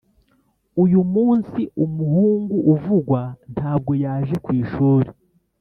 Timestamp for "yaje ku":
4.03-4.49